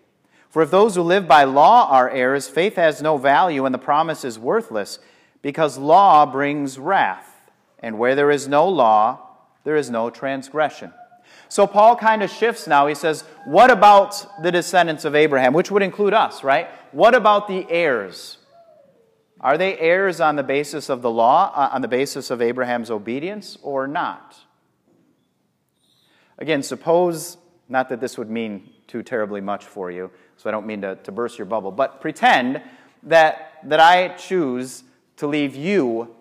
For 0.48 0.62
if 0.62 0.70
those 0.70 0.94
who 0.94 1.02
live 1.02 1.28
by 1.28 1.44
law 1.44 1.90
are 1.90 2.08
heirs, 2.08 2.48
faith 2.48 2.76
has 2.76 3.02
no 3.02 3.18
value 3.18 3.66
and 3.66 3.74
the 3.74 3.78
promise 3.78 4.24
is 4.24 4.38
worthless, 4.38 5.00
because 5.42 5.76
law 5.76 6.24
brings 6.24 6.78
wrath. 6.78 7.42
And 7.78 7.98
where 7.98 8.14
there 8.14 8.30
is 8.30 8.48
no 8.48 8.66
law, 8.66 9.20
there 9.64 9.76
is 9.76 9.90
no 9.90 10.08
transgression. 10.08 10.94
So 11.50 11.66
Paul 11.66 11.94
kind 11.94 12.22
of 12.22 12.30
shifts 12.30 12.66
now. 12.66 12.86
He 12.86 12.94
says, 12.94 13.20
What 13.44 13.70
about 13.70 14.42
the 14.42 14.50
descendants 14.50 15.04
of 15.04 15.14
Abraham, 15.14 15.52
which 15.52 15.70
would 15.70 15.82
include 15.82 16.14
us, 16.14 16.42
right? 16.42 16.70
What 16.92 17.14
about 17.14 17.48
the 17.48 17.66
heirs? 17.68 18.38
Are 19.46 19.56
they 19.56 19.78
heirs 19.78 20.20
on 20.20 20.34
the 20.34 20.42
basis 20.42 20.88
of 20.88 21.02
the 21.02 21.10
law, 21.10 21.52
uh, 21.54 21.68
on 21.72 21.80
the 21.80 21.86
basis 21.86 22.32
of 22.32 22.42
Abraham's 22.42 22.90
obedience, 22.90 23.56
or 23.62 23.86
not? 23.86 24.36
Again, 26.36 26.64
suppose, 26.64 27.36
not 27.68 27.88
that 27.90 28.00
this 28.00 28.18
would 28.18 28.28
mean 28.28 28.70
too 28.88 29.04
terribly 29.04 29.40
much 29.40 29.64
for 29.64 29.88
you, 29.88 30.10
so 30.36 30.50
I 30.50 30.52
don't 30.52 30.66
mean 30.66 30.80
to, 30.80 30.96
to 30.96 31.12
burst 31.12 31.38
your 31.38 31.44
bubble, 31.44 31.70
but 31.70 32.00
pretend 32.00 32.60
that, 33.04 33.58
that 33.62 33.78
I 33.78 34.08
choose 34.16 34.82
to 35.18 35.28
leave 35.28 35.54
you 35.54 36.16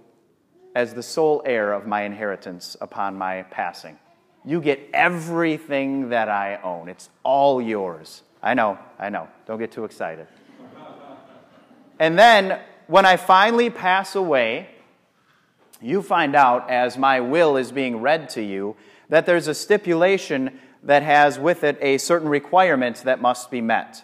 as 0.75 0.93
the 0.93 1.01
sole 1.01 1.41
heir 1.47 1.73
of 1.73 1.87
my 1.87 2.03
inheritance 2.03 2.77
upon 2.79 3.17
my 3.17 3.41
passing. 3.49 3.97
You 4.45 4.61
get 4.61 4.87
everything 4.93 6.09
that 6.09 6.29
I 6.29 6.59
own, 6.61 6.89
it's 6.89 7.09
all 7.23 7.59
yours. 7.59 8.21
I 8.43 8.53
know, 8.53 8.77
I 8.99 9.09
know. 9.09 9.27
Don't 9.47 9.57
get 9.57 9.71
too 9.71 9.83
excited. 9.83 10.27
and 11.97 12.19
then 12.19 12.59
when 12.87 13.05
I 13.05 13.17
finally 13.17 13.69
pass 13.69 14.15
away, 14.15 14.69
you 15.81 16.01
find 16.01 16.35
out 16.35 16.69
as 16.69 16.97
my 16.97 17.19
will 17.19 17.57
is 17.57 17.71
being 17.71 18.01
read 18.01 18.29
to 18.29 18.41
you 18.41 18.75
that 19.09 19.25
there's 19.25 19.47
a 19.47 19.53
stipulation 19.53 20.59
that 20.83 21.03
has 21.03 21.39
with 21.39 21.63
it 21.63 21.77
a 21.81 21.97
certain 21.97 22.29
requirement 22.29 22.97
that 23.03 23.21
must 23.21 23.51
be 23.51 23.61
met. 23.61 24.03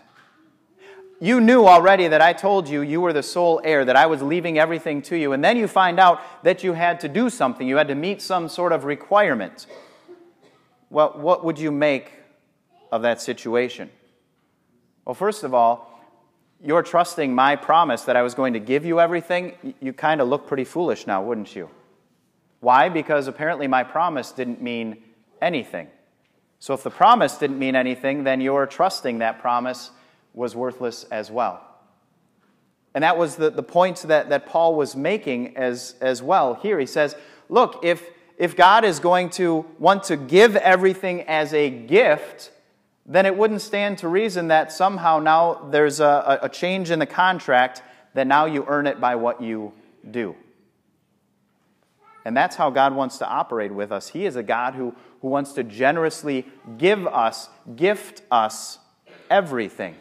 You 1.19 1.39
knew 1.39 1.65
already 1.65 2.07
that 2.07 2.21
I 2.21 2.33
told 2.33 2.67
you 2.67 2.81
you 2.81 2.99
were 2.99 3.13
the 3.13 3.21
sole 3.21 3.61
heir, 3.63 3.85
that 3.85 3.95
I 3.95 4.07
was 4.07 4.23
leaving 4.23 4.57
everything 4.57 5.03
to 5.03 5.15
you, 5.15 5.33
and 5.33 5.43
then 5.43 5.55
you 5.55 5.67
find 5.67 5.99
out 5.99 6.19
that 6.43 6.63
you 6.63 6.73
had 6.73 6.99
to 7.01 7.07
do 7.07 7.29
something. 7.29 7.67
You 7.67 7.77
had 7.77 7.89
to 7.89 7.95
meet 7.95 8.23
some 8.23 8.49
sort 8.49 8.71
of 8.71 8.85
requirement. 8.85 9.67
Well, 10.89 11.13
what 11.15 11.45
would 11.45 11.59
you 11.59 11.71
make 11.71 12.11
of 12.91 13.03
that 13.03 13.21
situation? 13.21 13.91
Well, 15.05 15.13
first 15.13 15.43
of 15.43 15.53
all, 15.53 15.90
you're 16.63 16.83
trusting 16.83 17.33
my 17.33 17.55
promise 17.55 18.03
that 18.03 18.15
I 18.15 18.21
was 18.21 18.33
going 18.33 18.53
to 18.53 18.59
give 18.59 18.85
you 18.85 18.99
everything. 18.99 19.75
You 19.79 19.93
kind 19.93 20.21
of 20.21 20.27
look 20.27 20.47
pretty 20.47 20.63
foolish 20.63 21.07
now, 21.07 21.23
wouldn't 21.23 21.55
you? 21.55 21.69
Why? 22.59 22.89
Because 22.89 23.27
apparently 23.27 23.67
my 23.67 23.83
promise 23.83 24.31
didn't 24.31 24.61
mean 24.61 24.97
anything. 25.41 25.87
So 26.59 26.75
if 26.75 26.83
the 26.83 26.91
promise 26.91 27.37
didn't 27.37 27.57
mean 27.57 27.75
anything, 27.75 28.23
then 28.23 28.39
your 28.39 28.67
trusting 28.67 29.19
that 29.19 29.41
promise 29.41 29.89
was 30.33 30.55
worthless 30.55 31.03
as 31.05 31.31
well. 31.31 31.65
And 32.93 33.03
that 33.03 33.17
was 33.17 33.35
the, 33.35 33.49
the 33.49 33.63
point 33.63 33.97
that, 34.03 34.29
that 34.29 34.45
Paul 34.45 34.75
was 34.75 34.95
making 34.95 35.57
as, 35.57 35.95
as 36.01 36.21
well 36.21 36.53
here. 36.55 36.79
He 36.79 36.85
says, 36.85 37.15
look, 37.49 37.79
if, 37.83 38.07
if 38.37 38.55
God 38.55 38.85
is 38.85 38.99
going 38.99 39.31
to 39.31 39.65
want 39.79 40.03
to 40.03 40.17
give 40.17 40.55
everything 40.55 41.21
as 41.23 41.53
a 41.53 41.69
gift, 41.69 42.51
then 43.11 43.25
it 43.25 43.35
wouldn't 43.35 43.61
stand 43.61 43.97
to 43.97 44.07
reason 44.07 44.47
that 44.47 44.71
somehow 44.71 45.19
now 45.19 45.67
there's 45.69 45.99
a, 45.99 46.39
a 46.41 46.47
change 46.47 46.91
in 46.91 46.99
the 46.99 47.05
contract 47.05 47.83
that 48.13 48.25
now 48.25 48.45
you 48.45 48.63
earn 48.69 48.87
it 48.87 49.01
by 49.01 49.15
what 49.15 49.41
you 49.41 49.73
do. 50.09 50.33
And 52.23 52.37
that's 52.37 52.55
how 52.55 52.69
God 52.69 52.95
wants 52.95 53.17
to 53.17 53.27
operate 53.27 53.73
with 53.73 53.91
us. 53.91 54.07
He 54.09 54.25
is 54.25 54.37
a 54.37 54.43
God 54.43 54.75
who, 54.75 54.95
who 55.21 55.27
wants 55.27 55.51
to 55.53 55.63
generously 55.63 56.45
give 56.77 57.05
us, 57.05 57.49
gift 57.75 58.21
us 58.31 58.79
everything. 59.29 59.95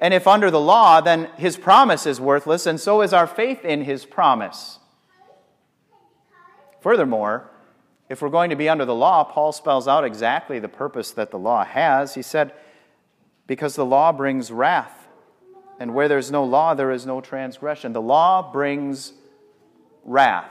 And 0.00 0.12
if 0.12 0.26
under 0.26 0.50
the 0.50 0.60
law, 0.60 1.00
then 1.00 1.28
his 1.36 1.56
promise 1.56 2.04
is 2.04 2.20
worthless, 2.20 2.66
and 2.66 2.80
so 2.80 3.02
is 3.02 3.12
our 3.12 3.28
faith 3.28 3.64
in 3.64 3.84
his 3.84 4.04
promise. 4.04 4.78
Furthermore, 6.80 7.50
if 8.10 8.20
we're 8.20 8.28
going 8.28 8.50
to 8.50 8.56
be 8.56 8.68
under 8.68 8.84
the 8.84 8.94
law, 8.94 9.22
Paul 9.22 9.52
spells 9.52 9.86
out 9.86 10.04
exactly 10.04 10.58
the 10.58 10.68
purpose 10.68 11.12
that 11.12 11.30
the 11.30 11.38
law 11.38 11.64
has. 11.64 12.14
He 12.14 12.22
said, 12.22 12.52
Because 13.46 13.76
the 13.76 13.86
law 13.86 14.10
brings 14.10 14.50
wrath, 14.50 15.06
and 15.78 15.94
where 15.94 16.08
there's 16.08 16.28
no 16.28 16.42
law, 16.42 16.74
there 16.74 16.90
is 16.90 17.06
no 17.06 17.20
transgression. 17.20 17.92
The 17.92 18.02
law 18.02 18.50
brings 18.50 19.12
wrath. 20.04 20.50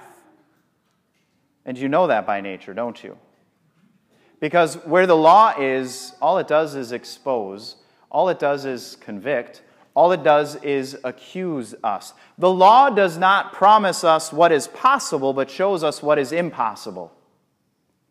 And 1.65 1.77
you 1.77 1.89
know 1.89 2.07
that 2.07 2.25
by 2.25 2.39
nature, 2.39 2.73
don't 2.73 3.03
you? 3.03 3.17
Because 4.39 4.75
where 4.85 5.05
the 5.05 5.17
law 5.17 5.53
is, 5.59 6.13
all 6.21 6.37
it 6.37 6.47
does 6.47 6.75
is 6.75 6.93
expose, 6.93 7.75
all 8.09 8.29
it 8.29 8.39
does 8.39 8.63
is 8.63 8.95
convict, 9.01 9.63
all 9.95 10.13
it 10.13 10.23
does 10.23 10.55
is 10.63 10.97
accuse 11.03 11.75
us. 11.83 12.13
The 12.37 12.49
law 12.49 12.89
does 12.89 13.17
not 13.17 13.51
promise 13.51 14.05
us 14.05 14.31
what 14.31 14.53
is 14.53 14.69
possible, 14.69 15.33
but 15.33 15.49
shows 15.49 15.83
us 15.83 16.01
what 16.01 16.17
is 16.17 16.31
impossible 16.31 17.13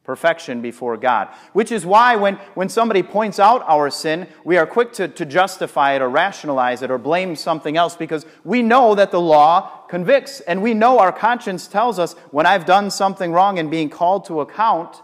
perfection 0.09 0.63
before 0.63 0.97
God. 0.97 1.29
Which 1.53 1.71
is 1.71 1.85
why 1.85 2.17
when, 2.17 2.37
when 2.55 2.71
somebody 2.71 3.03
points 3.03 3.39
out 3.39 3.63
our 3.69 3.91
sin, 3.91 4.27
we 4.43 4.57
are 4.57 4.67
quick 4.67 4.95
to, 4.95 5.07
to 5.07 5.27
justify 5.27 5.97
it 5.97 6.01
or 6.01 6.09
rationalize 6.09 6.81
it 6.81 6.91
or 6.91 6.97
blame 6.97 7.37
something 7.37 7.77
else 7.77 7.95
because 7.95 8.25
we 8.43 8.63
know 8.63 8.95
that 8.95 9.11
the 9.11 9.21
law 9.21 9.85
convicts 9.87 10.41
and 10.41 10.63
we 10.63 10.73
know 10.73 10.99
our 10.99 11.13
conscience 11.13 11.69
tells 11.69 11.99
us 11.99 12.15
when 12.31 12.47
I've 12.47 12.65
done 12.65 12.91
something 12.91 13.33
wrong 13.33 13.59
and 13.59 13.71
being 13.71 13.91
called 13.91 14.25
to 14.29 14.41
account, 14.41 15.03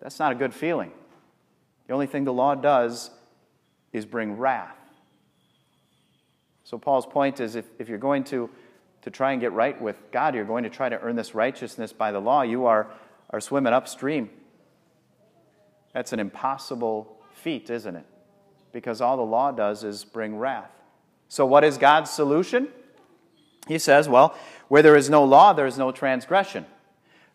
that's 0.00 0.18
not 0.18 0.32
a 0.32 0.34
good 0.34 0.54
feeling. 0.54 0.90
The 1.86 1.92
only 1.92 2.06
thing 2.06 2.24
the 2.24 2.32
law 2.32 2.54
does 2.54 3.10
is 3.92 4.06
bring 4.06 4.38
wrath. 4.38 4.74
So 6.64 6.78
Paul's 6.78 7.04
point 7.04 7.40
is 7.40 7.56
if, 7.56 7.66
if 7.78 7.90
you're 7.90 7.98
going 7.98 8.24
to, 8.24 8.48
to 9.02 9.10
try 9.10 9.32
and 9.32 9.40
get 9.42 9.52
right 9.52 9.78
with 9.78 9.98
God, 10.12 10.34
you're 10.34 10.46
going 10.46 10.64
to 10.64 10.70
try 10.70 10.88
to 10.88 10.98
earn 10.98 11.14
this 11.14 11.34
righteousness 11.34 11.92
by 11.92 12.10
the 12.10 12.20
law, 12.20 12.40
you 12.40 12.64
are 12.64 12.86
are 13.30 13.40
swimming 13.40 13.72
upstream. 13.72 14.30
That's 15.92 16.12
an 16.12 16.20
impossible 16.20 17.16
feat, 17.34 17.70
isn't 17.70 17.96
it? 17.96 18.06
Because 18.72 19.00
all 19.00 19.16
the 19.16 19.22
law 19.22 19.50
does 19.52 19.84
is 19.84 20.04
bring 20.04 20.36
wrath. 20.36 20.70
So, 21.28 21.44
what 21.44 21.64
is 21.64 21.78
God's 21.78 22.10
solution? 22.10 22.68
He 23.66 23.78
says, 23.78 24.08
well, 24.08 24.34
where 24.68 24.82
there 24.82 24.96
is 24.96 25.10
no 25.10 25.24
law, 25.24 25.52
there 25.52 25.66
is 25.66 25.76
no 25.76 25.92
transgression. 25.92 26.64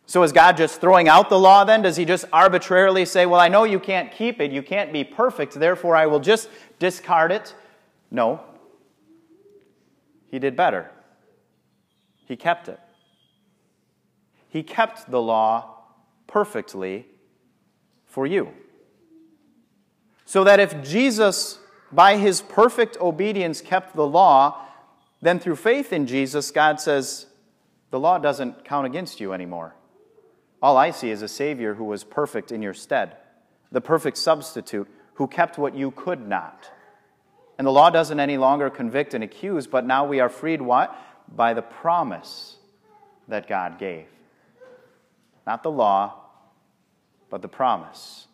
So, 0.06 0.24
is 0.24 0.32
God 0.32 0.58
just 0.58 0.82
throwing 0.82 1.08
out 1.08 1.30
the 1.30 1.40
law 1.40 1.64
then? 1.64 1.82
Does 1.82 1.96
he 1.96 2.06
just 2.06 2.26
arbitrarily 2.34 3.06
say, 3.06 3.26
well, 3.26 3.40
I 3.40 3.50
know 3.50 3.64
you 3.64 3.80
can't 3.80 4.12
keep 4.12 4.42
it, 4.42 4.52
you 4.52 4.64
can't 4.64 4.92
be 4.92 5.04
perfect, 5.04 5.54
therefore 5.54 5.96
I 5.96 6.08
will 6.08 6.20
just 6.20 6.50
discard 6.80 7.32
it? 7.32 7.54
No. 8.10 8.42
He 10.30 10.40
did 10.40 10.56
better. 10.56 10.90
He 12.26 12.36
kept 12.36 12.68
it. 12.68 12.80
He 14.50 14.64
kept 14.64 15.10
the 15.10 15.22
law 15.22 15.73
perfectly 16.28 17.08
for 18.06 18.26
you. 18.26 18.50
So 20.26 20.44
that 20.44 20.60
if 20.60 20.84
Jesus, 20.84 21.60
by 21.92 22.18
his 22.18 22.42
perfect 22.42 22.98
obedience, 23.00 23.62
kept 23.62 23.96
the 23.96 24.08
law, 24.08 24.66
then 25.22 25.40
through 25.40 25.56
faith 25.56 25.94
in 25.94 26.08
Jesus, 26.08 26.52
God 26.52 26.80
says, 26.80 27.28
the 27.92 28.00
law 28.00 28.18
doesn't 28.18 28.66
count 28.66 28.88
against 28.88 29.20
you 29.20 29.34
anymore. 29.34 29.76
All 30.62 30.78
I 30.78 30.92
see 30.92 31.12
is 31.12 31.22
a 31.22 31.28
Savior 31.28 31.76
who 31.76 31.84
was 31.84 32.04
perfect 32.04 32.52
in 32.52 32.62
your 32.62 32.74
stead, 32.74 33.18
the 33.72 33.82
perfect 33.82 34.18
substitute 34.18 34.88
who 35.16 35.28
kept 35.28 35.58
what 35.58 35.76
you 35.76 35.92
could 35.92 36.28
not. 36.28 36.72
And 37.58 37.68
the 37.68 37.72
law 37.72 37.90
doesn't 37.90 38.20
any 38.20 38.38
longer 38.38 38.70
convict 38.70 39.14
and 39.14 39.24
accuse, 39.24 39.68
but 39.68 39.86
now 39.86 40.06
we 40.06 40.20
are 40.20 40.30
freed 40.30 40.62
what? 40.62 40.98
By 41.36 41.54
the 41.54 41.62
promise 41.62 42.58
that 43.28 43.48
God 43.48 43.78
gave. 43.78 44.08
Not 45.46 45.64
the 45.64 45.72
law, 45.72 46.14
but 47.30 47.42
the 47.42 47.48
promise. 47.48 48.28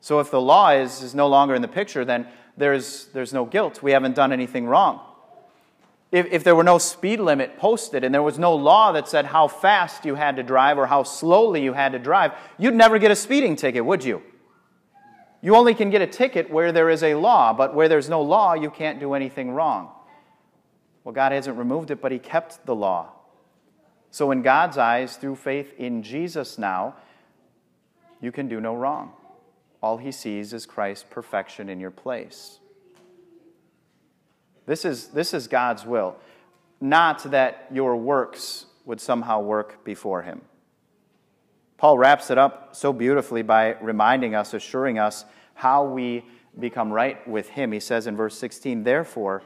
So 0.00 0.20
if 0.20 0.30
the 0.30 0.40
law 0.40 0.70
is, 0.70 1.02
is 1.02 1.14
no 1.14 1.26
longer 1.28 1.54
in 1.54 1.62
the 1.62 1.68
picture, 1.68 2.04
then 2.04 2.26
there's, 2.56 3.06
there's 3.12 3.32
no 3.32 3.44
guilt. 3.44 3.82
We 3.82 3.92
haven't 3.92 4.14
done 4.14 4.32
anything 4.32 4.66
wrong. 4.66 5.00
If, 6.12 6.26
if 6.26 6.44
there 6.44 6.54
were 6.54 6.64
no 6.64 6.78
speed 6.78 7.20
limit 7.20 7.58
posted 7.58 8.04
and 8.04 8.14
there 8.14 8.22
was 8.22 8.38
no 8.38 8.54
law 8.54 8.92
that 8.92 9.08
said 9.08 9.26
how 9.26 9.48
fast 9.48 10.04
you 10.04 10.14
had 10.14 10.36
to 10.36 10.42
drive 10.42 10.78
or 10.78 10.86
how 10.86 11.02
slowly 11.02 11.62
you 11.62 11.72
had 11.72 11.92
to 11.92 11.98
drive, 11.98 12.32
you'd 12.58 12.74
never 12.74 12.98
get 12.98 13.10
a 13.10 13.16
speeding 13.16 13.56
ticket, 13.56 13.84
would 13.84 14.04
you? 14.04 14.22
You 15.42 15.56
only 15.56 15.74
can 15.74 15.90
get 15.90 16.02
a 16.02 16.06
ticket 16.06 16.50
where 16.50 16.72
there 16.72 16.88
is 16.88 17.02
a 17.02 17.14
law, 17.14 17.52
but 17.52 17.74
where 17.74 17.88
there's 17.88 18.08
no 18.08 18.22
law, 18.22 18.54
you 18.54 18.70
can't 18.70 18.98
do 18.98 19.14
anything 19.14 19.50
wrong. 19.50 19.90
Well, 21.04 21.12
God 21.12 21.32
hasn't 21.32 21.58
removed 21.58 21.90
it, 21.90 22.00
but 22.00 22.12
He 22.12 22.18
kept 22.18 22.64
the 22.64 22.74
law. 22.74 23.12
So, 24.16 24.30
in 24.30 24.40
God's 24.40 24.78
eyes, 24.78 25.18
through 25.18 25.36
faith 25.36 25.74
in 25.76 26.02
Jesus 26.02 26.56
now, 26.56 26.94
you 28.22 28.32
can 28.32 28.48
do 28.48 28.62
no 28.62 28.74
wrong. 28.74 29.12
All 29.82 29.98
he 29.98 30.10
sees 30.10 30.54
is 30.54 30.64
Christ's 30.64 31.04
perfection 31.10 31.68
in 31.68 31.80
your 31.80 31.90
place. 31.90 32.58
This 34.64 34.86
is, 34.86 35.08
this 35.08 35.34
is 35.34 35.48
God's 35.48 35.84
will, 35.84 36.16
not 36.80 37.30
that 37.30 37.66
your 37.70 37.94
works 37.94 38.64
would 38.86 39.02
somehow 39.02 39.42
work 39.42 39.84
before 39.84 40.22
him. 40.22 40.40
Paul 41.76 41.98
wraps 41.98 42.30
it 42.30 42.38
up 42.38 42.74
so 42.74 42.94
beautifully 42.94 43.42
by 43.42 43.74
reminding 43.82 44.34
us, 44.34 44.54
assuring 44.54 44.98
us 44.98 45.26
how 45.52 45.84
we 45.84 46.24
become 46.58 46.90
right 46.90 47.28
with 47.28 47.50
him. 47.50 47.70
He 47.70 47.80
says 47.80 48.06
in 48.06 48.16
verse 48.16 48.38
16, 48.38 48.82
Therefore, 48.82 49.42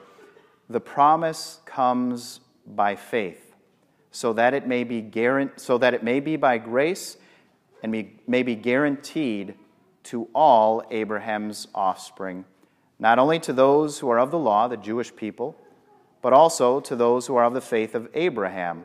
the 0.69 0.81
promise 0.81 1.59
comes 1.65 2.39
by 2.65 2.95
faith, 2.95 3.50
so 4.11 4.33
that 4.33 4.55
it 4.55 4.67
may 4.67 4.85
be 4.85 5.00
guarant- 5.00 5.59
so 5.61 5.79
that 5.79 5.95
it 5.95 6.02
may 6.02 6.21
be 6.21 6.37
by 6.37 6.59
grace 6.59 7.17
and 7.83 7.93
may 8.26 8.43
be 8.43 8.55
guaranteed 8.55 9.55
to 10.02 10.29
all 10.35 10.83
Abraham's 10.90 11.69
offspring, 11.75 12.45
not 12.99 13.19
only 13.19 13.38
to 13.40 13.52
those 13.52 13.99
who 14.00 14.11
are 14.11 14.19
of 14.19 14.31
the 14.31 14.38
law, 14.38 14.69
the 14.69 14.76
Jewish 14.76 15.14
people, 15.14 15.57
but 16.23 16.33
also 16.33 16.81
to 16.81 16.97
those 16.97 17.26
who 17.26 17.37
are 17.37 17.45
of 17.45 17.55
the 17.55 17.61
faith 17.61 17.95
of 17.95 18.09
Abraham, 18.14 18.85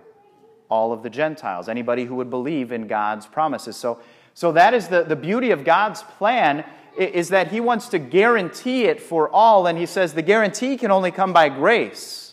all 0.69 0.93
of 0.93 1.03
the 1.03 1.09
Gentiles, 1.09 1.67
anybody 1.67 2.05
who 2.05 2.15
would 2.15 2.29
believe 2.29 2.71
in 2.71 2.87
God's 2.87 3.27
promises. 3.27 3.75
So, 3.75 3.99
so 4.33 4.51
that 4.53 4.73
is 4.73 4.87
the, 4.87 5.03
the 5.03 5.15
beauty 5.15 5.51
of 5.51 5.63
God's 5.63 6.03
plan 6.03 6.63
is 6.97 7.29
that 7.29 7.51
he 7.51 7.59
wants 7.59 7.89
to 7.89 7.99
guarantee 7.99 8.85
it 8.85 9.01
for 9.01 9.29
all, 9.29 9.67
and 9.67 9.77
he 9.77 9.85
says 9.85 10.13
the 10.13 10.21
guarantee 10.21 10.77
can 10.77 10.91
only 10.91 11.11
come 11.11 11.33
by 11.33 11.49
grace. 11.49 12.24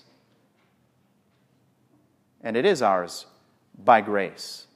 And 2.43 2.57
it 2.57 2.65
is 2.65 2.83
ours 2.83 3.27
by 3.83 4.01
grace, 4.01 4.67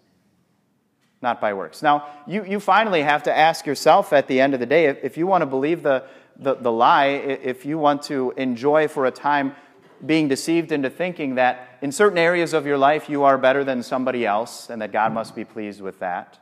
not 1.21 1.41
by 1.41 1.53
works. 1.55 1.83
Now, 1.83 2.07
you, 2.27 2.45
you 2.45 2.61
finally 2.61 3.03
have 3.03 3.25
to 3.25 3.37
ask 3.37 3.67
yourself 3.67 4.13
at 4.13 4.29
the 4.29 4.41
end 4.41 4.55
of 4.55 4.61
the 4.61 4.67
day 4.67 4.87
if, 4.87 4.99
if 5.03 5.17
you 5.17 5.27
want 5.27 5.43
to 5.43 5.47
believe 5.47 5.83
the, 5.83 6.05
the, 6.39 6.55
the 6.55 6.73
lie, 6.73 7.07
if 7.07 7.67
you 7.67 7.79
want 7.79 8.03
to 8.05 8.33
enjoy 8.37 8.89
for 8.89 9.07
a 9.07 9.11
time 9.11 9.55
being 10.05 10.29
deceived 10.29 10.73
into 10.73 10.91
thinking 10.91 11.37
that 11.37 11.79
in 11.81 11.91
certain 11.91 12.19
areas 12.19 12.53
of 12.53 12.67
your 12.67 12.77
life 12.77 13.09
you 13.09 13.25
are 13.25 13.39
better 13.39 13.65
than 13.65 13.83
somebody 13.83 14.27
else 14.27 14.69
and 14.69 14.83
that 14.83 14.93
God 14.93 15.13
must 15.13 15.35
be 15.35 15.45
pleased 15.45 15.81
with 15.81 15.99
that. 16.01 16.39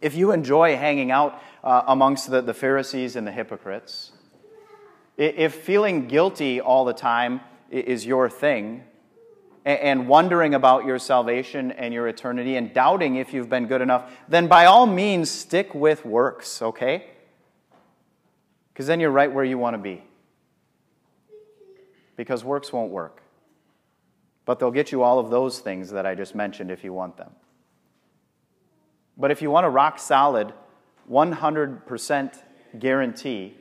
If 0.00 0.16
you 0.16 0.32
enjoy 0.32 0.76
hanging 0.76 1.12
out 1.12 1.40
uh, 1.62 1.82
amongst 1.86 2.30
the, 2.30 2.42
the 2.42 2.54
Pharisees 2.54 3.14
and 3.14 3.24
the 3.26 3.30
hypocrites, 3.30 4.10
if 5.16 5.54
feeling 5.54 6.08
guilty 6.08 6.60
all 6.60 6.84
the 6.84 6.92
time 6.92 7.40
is 7.70 8.04
your 8.04 8.28
thing, 8.28 8.82
and 9.64 10.08
wondering 10.08 10.54
about 10.54 10.84
your 10.84 10.98
salvation 10.98 11.70
and 11.72 11.94
your 11.94 12.08
eternity 12.08 12.56
and 12.56 12.74
doubting 12.74 13.16
if 13.16 13.32
you've 13.32 13.48
been 13.48 13.66
good 13.66 13.80
enough, 13.80 14.10
then 14.28 14.48
by 14.48 14.66
all 14.66 14.86
means 14.86 15.30
stick 15.30 15.74
with 15.74 16.04
works, 16.04 16.60
okay? 16.60 17.06
Because 18.72 18.86
then 18.86 18.98
you're 18.98 19.10
right 19.10 19.32
where 19.32 19.44
you 19.44 19.58
want 19.58 19.74
to 19.74 19.78
be 19.78 20.02
because 22.16 22.44
works 22.44 22.72
won't 22.72 22.90
work. 22.90 23.22
But 24.44 24.58
they'll 24.58 24.70
get 24.70 24.92
you 24.92 25.02
all 25.02 25.18
of 25.18 25.30
those 25.30 25.60
things 25.60 25.90
that 25.90 26.06
I 26.06 26.14
just 26.14 26.34
mentioned 26.34 26.70
if 26.70 26.82
you 26.82 26.92
want 26.92 27.16
them. 27.16 27.30
But 29.16 29.30
if 29.30 29.42
you 29.42 29.50
want 29.50 29.66
a 29.66 29.70
rock 29.70 29.98
solid, 29.98 30.52
100% 31.10 32.38
guarantee 32.78 33.56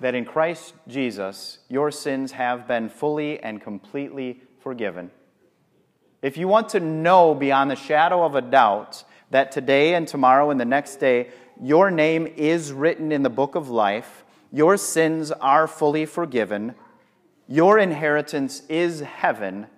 that 0.00 0.14
in 0.14 0.24
Christ 0.24 0.74
Jesus 0.86 1.58
your 1.68 1.90
sins 1.90 2.32
have 2.32 2.68
been 2.68 2.88
fully 2.88 3.40
and 3.40 3.60
completely 3.60 4.42
forgiven, 4.66 5.12
if 6.22 6.36
you 6.36 6.48
want 6.48 6.70
to 6.70 6.80
know 6.80 7.36
beyond 7.36 7.70
the 7.70 7.76
shadow 7.76 8.24
of 8.24 8.34
a 8.34 8.40
doubt 8.40 9.04
that 9.30 9.52
today 9.52 9.94
and 9.94 10.08
tomorrow 10.08 10.50
and 10.50 10.58
the 10.58 10.64
next 10.64 10.96
day 10.96 11.30
your 11.62 11.88
name 11.88 12.26
is 12.26 12.72
written 12.72 13.12
in 13.12 13.22
the 13.22 13.30
book 13.30 13.54
of 13.54 13.68
life, 13.70 14.24
your 14.50 14.76
sins 14.76 15.30
are 15.30 15.68
fully 15.68 16.04
forgiven, 16.04 16.74
your 17.46 17.78
inheritance 17.78 18.64
is 18.68 19.02
heaven, 19.02 19.68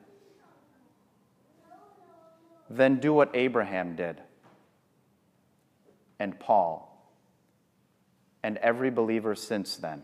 then 2.71 2.99
do 2.99 3.13
what 3.13 3.31
Abraham 3.35 3.95
did, 3.95 4.23
and 6.19 6.41
Paul, 6.41 7.13
and 8.43 8.57
every 8.57 8.91
believer 8.91 9.35
since 9.35 9.77
then. 9.77 10.03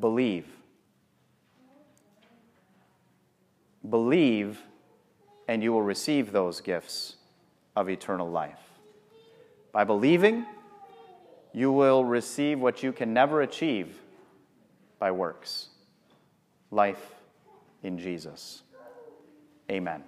Believe. 0.00 0.55
Believe, 3.88 4.60
and 5.48 5.62
you 5.62 5.72
will 5.72 5.82
receive 5.82 6.32
those 6.32 6.60
gifts 6.60 7.16
of 7.74 7.88
eternal 7.88 8.30
life. 8.30 8.60
By 9.72 9.84
believing, 9.84 10.46
you 11.52 11.70
will 11.72 12.04
receive 12.04 12.60
what 12.60 12.82
you 12.82 12.92
can 12.92 13.12
never 13.12 13.42
achieve 13.42 13.98
by 14.98 15.10
works 15.10 15.68
life 16.70 17.14
in 17.82 17.98
Jesus. 17.98 18.62
Amen. 19.70 20.02